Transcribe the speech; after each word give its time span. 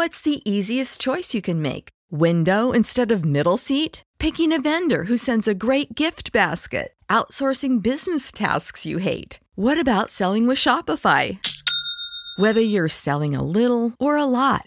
What's 0.00 0.22
the 0.22 0.40
easiest 0.50 0.98
choice 0.98 1.34
you 1.34 1.42
can 1.42 1.60
make? 1.60 1.90
Window 2.10 2.72
instead 2.72 3.12
of 3.12 3.22
middle 3.22 3.58
seat? 3.58 4.02
Picking 4.18 4.50
a 4.50 4.58
vendor 4.58 5.04
who 5.04 5.18
sends 5.18 5.46
a 5.46 5.54
great 5.54 5.94
gift 5.94 6.32
basket? 6.32 6.94
Outsourcing 7.10 7.82
business 7.82 8.32
tasks 8.32 8.86
you 8.86 8.96
hate? 8.96 9.40
What 9.56 9.78
about 9.78 10.10
selling 10.10 10.46
with 10.46 10.56
Shopify? 10.56 11.38
Whether 12.38 12.62
you're 12.62 12.88
selling 12.88 13.34
a 13.34 13.44
little 13.44 13.94
or 13.98 14.16
a 14.16 14.24
lot, 14.24 14.66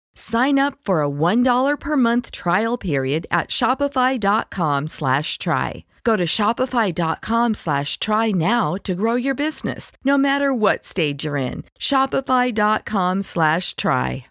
Sign 0.15 0.57
up 0.57 0.77
for 0.83 1.03
a 1.03 1.09
$1 1.09 1.79
per 1.79 1.97
month 1.97 2.31
trial 2.31 2.77
period 2.77 3.27
at 3.29 3.49
shopify.com 3.49 4.87
slash 4.87 5.37
try. 5.37 5.83
Go 6.03 6.15
to 6.15 6.25
shopify.com 6.25 7.53
slash 7.53 7.99
try 7.99 8.31
now 8.31 8.75
to 8.83 8.95
grow 8.95 9.15
your 9.15 9.35
business, 9.35 9.91
no 10.03 10.17
matter 10.17 10.53
what 10.53 10.85
stage 10.85 11.25
you're 11.25 11.37
in. 11.37 11.63
Shopify.com 11.79 13.21
slash 13.21 13.75
try. 13.75 14.30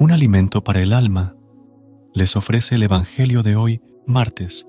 Un 0.00 0.12
alimento 0.12 0.62
para 0.62 0.80
el 0.80 0.92
alma 0.92 1.34
les 2.14 2.36
ofrece 2.36 2.76
el 2.76 2.84
Evangelio 2.84 3.42
de 3.42 3.56
hoy, 3.56 3.82
martes 4.06 4.64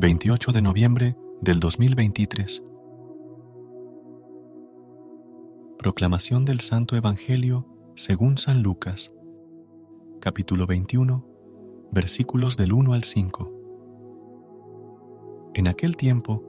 28 0.00 0.52
de 0.52 0.60
noviembre 0.60 1.16
del 1.40 1.60
2023. 1.60 2.62
Proclamación 5.78 6.44
del 6.44 6.60
Santo 6.60 6.94
Evangelio 6.94 7.66
según 7.94 8.36
San 8.36 8.62
Lucas, 8.62 9.14
capítulo 10.20 10.66
21, 10.66 11.26
versículos 11.90 12.58
del 12.58 12.74
1 12.74 12.92
al 12.92 13.04
5. 13.04 13.52
En 15.54 15.68
aquel 15.68 15.96
tiempo, 15.96 16.44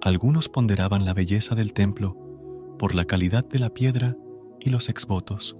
algunos 0.00 0.48
ponderaban 0.48 1.04
la 1.04 1.14
belleza 1.14 1.54
del 1.54 1.72
templo 1.72 2.16
por 2.76 2.96
la 2.96 3.04
calidad 3.04 3.46
de 3.46 3.60
la 3.60 3.72
piedra 3.72 4.16
y 4.58 4.70
los 4.70 4.88
exvotos. 4.88 5.54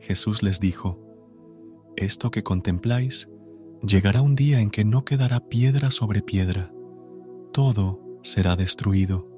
Jesús 0.00 0.42
les 0.42 0.58
dijo, 0.58 1.09
esto 2.00 2.30
que 2.30 2.42
contempláis, 2.42 3.28
llegará 3.82 4.22
un 4.22 4.34
día 4.34 4.60
en 4.60 4.70
que 4.70 4.84
no 4.84 5.04
quedará 5.04 5.40
piedra 5.40 5.90
sobre 5.90 6.22
piedra, 6.22 6.72
todo 7.52 8.00
será 8.22 8.56
destruido. 8.56 9.28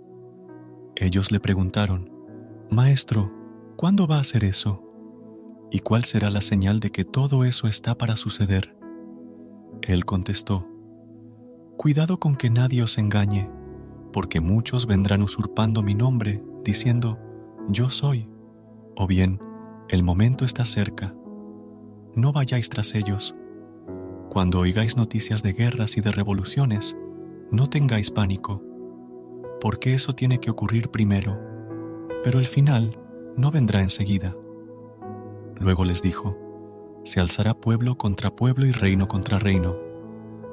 Ellos 0.97 1.32
le 1.32 1.41
preguntaron, 1.41 2.10
Maestro, 2.70 3.32
¿cuándo 3.76 4.06
va 4.06 4.20
a 4.20 4.25
ser 4.25 4.44
eso? 4.44 4.82
¿Y 5.70 5.81
cuál 5.81 6.04
será 6.04 6.31
la 6.31 6.41
señal 6.41 6.78
de 6.81 6.91
que 6.91 7.04
todo 7.04 7.44
eso 7.44 7.66
está 7.66 7.97
para 7.97 8.16
suceder? 8.16 8.76
Él 9.82 10.04
contestó, 10.04 10.69
Cuidado 11.76 12.20
con 12.20 12.36
que 12.36 12.50
nadie 12.50 12.82
os 12.82 12.97
engañe, 12.98 13.50
porque 14.12 14.41
muchos 14.41 14.86
vendrán 14.86 15.22
usurpando 15.22 15.82
mi 15.82 15.94
nombre, 15.94 16.44
diciendo, 16.62 17.19
Yo 17.69 17.91
soy, 17.91 18.28
o 18.94 19.06
bien, 19.06 19.41
el 19.88 20.04
momento 20.04 20.44
está 20.44 20.65
cerca 20.65 21.15
no 22.14 22.32
vayáis 22.32 22.68
tras 22.68 22.94
ellos. 22.94 23.34
Cuando 24.28 24.60
oigáis 24.60 24.96
noticias 24.96 25.42
de 25.42 25.52
guerras 25.52 25.96
y 25.96 26.00
de 26.00 26.12
revoluciones, 26.12 26.96
no 27.50 27.68
tengáis 27.68 28.10
pánico, 28.10 28.62
porque 29.60 29.94
eso 29.94 30.14
tiene 30.14 30.40
que 30.40 30.50
ocurrir 30.50 30.90
primero, 30.90 31.38
pero 32.24 32.38
el 32.38 32.46
final 32.46 32.98
no 33.36 33.50
vendrá 33.50 33.82
enseguida. 33.82 34.34
Luego 35.58 35.84
les 35.84 36.02
dijo, 36.02 36.38
se 37.04 37.20
alzará 37.20 37.54
pueblo 37.54 37.96
contra 37.96 38.34
pueblo 38.34 38.66
y 38.66 38.72
reino 38.72 39.08
contra 39.08 39.38
reino. 39.38 39.76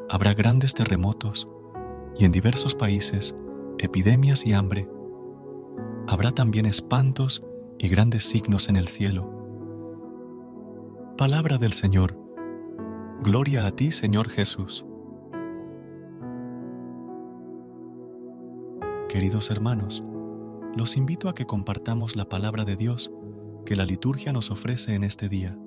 Habrá 0.09 0.33
grandes 0.33 0.73
terremotos 0.73 1.47
y 2.17 2.25
en 2.25 2.31
diversos 2.31 2.75
países 2.75 3.35
epidemias 3.77 4.45
y 4.45 4.53
hambre. 4.53 4.89
Habrá 6.07 6.31
también 6.31 6.65
espantos 6.65 7.43
y 7.77 7.87
grandes 7.87 8.25
signos 8.25 8.67
en 8.67 8.75
el 8.75 8.87
cielo 8.87 9.38
Palabra 11.19 11.57
del 11.57 11.73
Señor. 11.73 12.17
Gloria 13.21 13.65
a 13.65 13.71
ti, 13.71 13.91
Señor 13.91 14.29
Jesús. 14.29 14.85
Queridos 19.09 19.51
hermanos, 19.51 20.01
los 20.77 20.95
invito 20.95 21.27
a 21.27 21.35
que 21.35 21.45
compartamos 21.45 22.15
la 22.15 22.29
palabra 22.29 22.63
de 22.63 22.77
Dios 22.77 23.11
que 23.65 23.75
la 23.75 23.83
liturgia 23.83 24.31
nos 24.31 24.49
ofrece 24.49 24.95
en 24.95 25.03
este 25.03 25.27
día. 25.27 25.59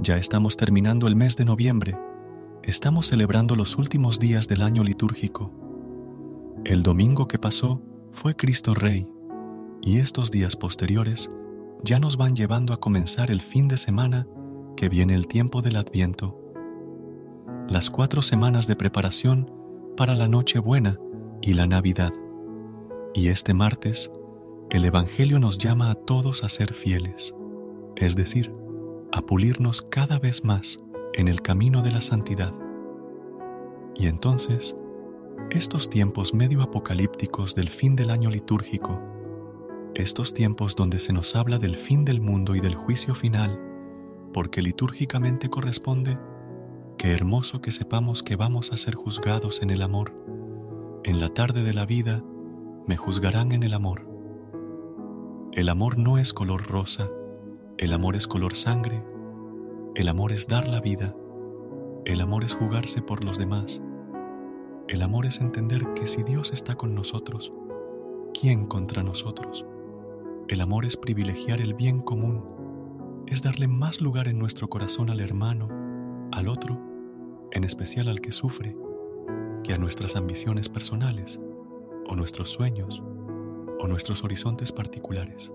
Ya 0.00 0.16
estamos 0.16 0.56
terminando 0.56 1.06
el 1.06 1.14
mes 1.14 1.36
de 1.36 1.44
noviembre, 1.44 1.96
estamos 2.64 3.06
celebrando 3.06 3.54
los 3.54 3.78
últimos 3.78 4.18
días 4.18 4.48
del 4.48 4.62
año 4.62 4.82
litúrgico. 4.82 5.52
El 6.64 6.82
domingo 6.82 7.28
que 7.28 7.38
pasó 7.38 7.80
fue 8.10 8.34
Cristo 8.34 8.74
Rey, 8.74 9.08
y 9.82 9.98
estos 9.98 10.32
días 10.32 10.56
posteriores 10.56 11.30
ya 11.84 11.98
nos 11.98 12.16
van 12.16 12.34
llevando 12.34 12.72
a 12.72 12.80
comenzar 12.80 13.30
el 13.30 13.42
fin 13.42 13.68
de 13.68 13.76
semana 13.76 14.26
que 14.74 14.88
viene 14.88 15.14
el 15.14 15.26
tiempo 15.26 15.60
del 15.60 15.76
Adviento. 15.76 16.40
Las 17.68 17.90
cuatro 17.90 18.22
semanas 18.22 18.66
de 18.66 18.74
preparación 18.74 19.52
para 19.94 20.14
la 20.14 20.26
Nochebuena 20.26 20.98
y 21.42 21.52
la 21.52 21.66
Navidad. 21.66 22.12
Y 23.12 23.28
este 23.28 23.52
martes, 23.52 24.10
el 24.70 24.86
Evangelio 24.86 25.38
nos 25.38 25.58
llama 25.58 25.90
a 25.90 25.94
todos 25.94 26.42
a 26.42 26.48
ser 26.48 26.72
fieles, 26.72 27.34
es 27.96 28.16
decir, 28.16 28.52
a 29.12 29.20
pulirnos 29.20 29.82
cada 29.82 30.18
vez 30.18 30.42
más 30.42 30.78
en 31.12 31.28
el 31.28 31.42
camino 31.42 31.82
de 31.82 31.92
la 31.92 32.00
santidad. 32.00 32.54
Y 33.94 34.06
entonces, 34.06 34.74
estos 35.50 35.90
tiempos 35.90 36.32
medio 36.32 36.62
apocalípticos 36.62 37.54
del 37.54 37.68
fin 37.68 37.94
del 37.94 38.10
año 38.10 38.30
litúrgico 38.30 39.00
estos 39.94 40.34
tiempos 40.34 40.74
donde 40.74 40.98
se 40.98 41.12
nos 41.12 41.36
habla 41.36 41.58
del 41.58 41.76
fin 41.76 42.04
del 42.04 42.20
mundo 42.20 42.56
y 42.56 42.60
del 42.60 42.74
juicio 42.74 43.14
final, 43.14 43.60
porque 44.32 44.60
litúrgicamente 44.60 45.48
corresponde, 45.48 46.18
qué 46.98 47.12
hermoso 47.12 47.60
que 47.60 47.70
sepamos 47.70 48.22
que 48.24 48.34
vamos 48.34 48.72
a 48.72 48.76
ser 48.76 48.96
juzgados 48.96 49.62
en 49.62 49.70
el 49.70 49.82
amor. 49.82 50.12
En 51.04 51.20
la 51.20 51.28
tarde 51.28 51.62
de 51.62 51.74
la 51.74 51.86
vida 51.86 52.24
me 52.86 52.96
juzgarán 52.96 53.52
en 53.52 53.62
el 53.62 53.72
amor. 53.72 54.08
El 55.52 55.68
amor 55.68 55.96
no 55.96 56.18
es 56.18 56.32
color 56.32 56.66
rosa, 56.66 57.08
el 57.78 57.92
amor 57.92 58.16
es 58.16 58.26
color 58.26 58.56
sangre, 58.56 59.04
el 59.94 60.08
amor 60.08 60.32
es 60.32 60.48
dar 60.48 60.66
la 60.66 60.80
vida, 60.80 61.14
el 62.04 62.20
amor 62.20 62.42
es 62.42 62.54
jugarse 62.54 63.00
por 63.00 63.22
los 63.22 63.38
demás, 63.38 63.80
el 64.88 65.02
amor 65.02 65.26
es 65.26 65.40
entender 65.40 65.94
que 65.94 66.08
si 66.08 66.24
Dios 66.24 66.52
está 66.52 66.74
con 66.74 66.96
nosotros, 66.96 67.52
¿quién 68.38 68.66
contra 68.66 69.04
nosotros? 69.04 69.64
El 70.46 70.60
amor 70.60 70.84
es 70.84 70.98
privilegiar 70.98 71.62
el 71.62 71.72
bien 71.72 72.02
común, 72.02 73.24
es 73.26 73.42
darle 73.42 73.66
más 73.66 74.02
lugar 74.02 74.28
en 74.28 74.38
nuestro 74.38 74.68
corazón 74.68 75.08
al 75.08 75.20
hermano, 75.20 75.70
al 76.32 76.48
otro, 76.48 76.78
en 77.50 77.64
especial 77.64 78.08
al 78.08 78.20
que 78.20 78.30
sufre, 78.30 78.76
que 79.62 79.72
a 79.72 79.78
nuestras 79.78 80.16
ambiciones 80.16 80.68
personales, 80.68 81.40
o 82.06 82.14
nuestros 82.14 82.50
sueños, 82.50 83.02
o 83.80 83.88
nuestros 83.88 84.22
horizontes 84.22 84.70
particulares. 84.70 85.50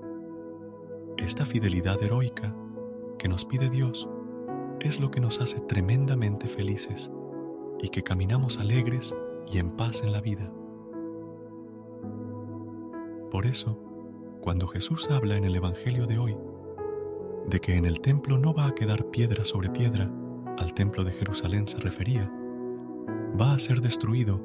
Esta 1.17 1.45
fidelidad 1.45 2.01
heroica 2.01 2.55
que 3.19 3.27
nos 3.27 3.45
pide 3.45 3.69
Dios 3.69 4.09
es 4.79 4.99
lo 4.99 5.11
que 5.11 5.19
nos 5.19 5.39
hace 5.39 5.59
tremendamente 5.59 6.47
felices 6.47 7.11
y 7.79 7.89
que 7.89 8.01
caminamos 8.01 8.57
alegres 8.57 9.13
y 9.51 9.59
en 9.59 9.69
paz 9.69 10.01
en 10.01 10.13
la 10.13 10.21
vida. 10.21 10.51
Por 13.29 13.45
eso, 13.45 13.88
cuando 14.49 14.67
Jesús 14.67 15.11
habla 15.11 15.35
en 15.35 15.43
el 15.43 15.55
Evangelio 15.55 16.07
de 16.07 16.17
hoy 16.17 16.35
de 17.47 17.59
que 17.59 17.75
en 17.75 17.85
el 17.85 18.01
templo 18.01 18.39
no 18.39 18.51
va 18.51 18.65
a 18.65 18.73
quedar 18.73 19.05
piedra 19.11 19.45
sobre 19.45 19.69
piedra, 19.69 20.11
al 20.57 20.73
templo 20.73 21.03
de 21.03 21.11
Jerusalén 21.11 21.67
se 21.67 21.77
refería, 21.77 22.33
va 23.39 23.53
a 23.53 23.59
ser 23.59 23.79
destruido, 23.81 24.41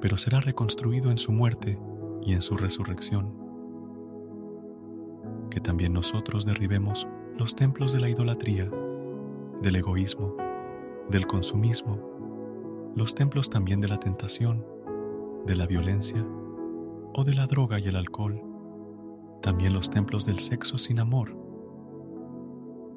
pero 0.00 0.16
será 0.16 0.40
reconstruido 0.40 1.10
en 1.10 1.18
su 1.18 1.30
muerte 1.30 1.78
y 2.22 2.32
en 2.32 2.40
su 2.40 2.56
resurrección. 2.56 3.34
Que 5.50 5.60
también 5.60 5.92
nosotros 5.92 6.46
derribemos 6.46 7.06
los 7.36 7.54
templos 7.54 7.92
de 7.92 8.00
la 8.00 8.08
idolatría, 8.08 8.70
del 9.60 9.76
egoísmo, 9.76 10.38
del 11.10 11.26
consumismo, 11.26 12.92
los 12.96 13.14
templos 13.14 13.50
también 13.50 13.82
de 13.82 13.88
la 13.88 14.00
tentación, 14.00 14.64
de 15.44 15.54
la 15.54 15.66
violencia 15.66 16.26
o 17.12 17.24
de 17.24 17.34
la 17.34 17.46
droga 17.46 17.78
y 17.78 17.88
el 17.88 17.96
alcohol, 17.96 18.53
también 19.44 19.74
los 19.74 19.90
templos 19.90 20.24
del 20.24 20.38
sexo 20.38 20.78
sin 20.78 20.98
amor, 20.98 21.36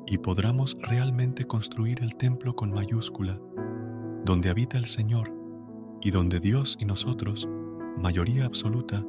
y 0.08 0.18
podamos 0.20 0.78
realmente 0.82 1.46
construir 1.46 2.02
el 2.02 2.16
templo 2.16 2.56
con 2.56 2.72
mayúscula, 2.72 3.38
donde 4.24 4.50
habita 4.50 4.78
el 4.78 4.86
Señor 4.86 5.34
y 6.00 6.12
donde 6.12 6.40
Dios 6.40 6.78
y 6.80 6.86
nosotros, 6.86 7.50
mayoría 8.02 8.46
absoluta, 8.46 9.06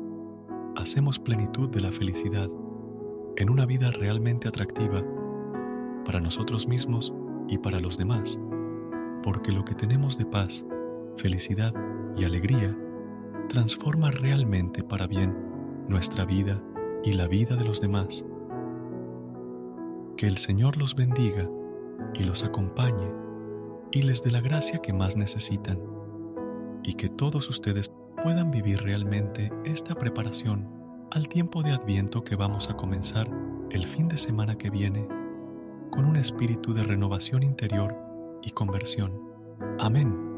hacemos 0.75 1.21
plenitud 1.21 1.71
de 1.71 1.81
la 1.81 1.93
felicidad 1.93 2.51
en 3.37 3.51
una 3.51 3.67
vida 3.67 3.93
realmente 3.93 4.49
atractiva 4.49 5.05
para 6.05 6.19
nosotros 6.19 6.67
mismos 6.67 7.15
y 7.47 7.59
para 7.59 7.79
los 7.79 7.97
demás, 7.97 8.37
porque 9.23 9.53
lo 9.53 9.65
que 9.65 9.77
tenemos 9.77 10.19
de 10.19 10.27
paz, 10.27 10.65
felicidad 11.17 11.73
y 12.17 12.25
alegría 12.25 12.77
transforma 13.49 14.11
realmente 14.11 14.83
para 14.83 15.07
bien 15.07 15.37
nuestra 15.87 16.25
vida 16.25 16.61
y 17.05 17.13
la 17.13 17.27
vida 17.27 17.57
de 17.57 17.65
los 17.65 17.81
demás. 17.81 18.25
Que 20.17 20.27
el 20.27 20.39
Señor 20.39 20.77
los 20.77 20.95
bendiga 20.95 21.49
y 22.15 22.25
los 22.25 22.45
acompañe 22.45 23.13
y 23.91 24.03
les 24.03 24.23
dé 24.23 24.31
la 24.31 24.41
gracia 24.41 24.81
que 24.81 24.93
más 24.93 25.17
necesitan 25.17 25.81
y 26.83 26.95
que 26.95 27.09
todos 27.09 27.49
ustedes 27.49 27.93
puedan 28.23 28.51
vivir 28.51 28.83
realmente 28.83 29.53
esta 29.65 29.95
preparación 29.95 30.69
al 31.11 31.29
tiempo 31.29 31.63
de 31.63 31.73
Adviento 31.73 32.25
que 32.25 32.37
vamos 32.37 32.69
a 32.69 32.77
comenzar 32.77 33.29
el 33.71 33.87
fin 33.87 34.09
de 34.09 34.19
semana 34.19 34.59
que 34.59 34.71
viene 34.71 35.07
con 35.91 36.05
un 36.05 36.17
espíritu 36.17 36.75
de 36.75 36.83
renovación 36.83 37.43
interior 37.43 37.97
y 38.43 38.51
conversión. 38.51 39.13
Amén. 39.79 40.38